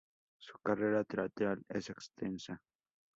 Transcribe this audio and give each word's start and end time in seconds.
Su 0.39 0.57
carrera 0.57 1.03
teatral 1.03 1.63
es 1.69 1.91
extensa. 1.91 2.59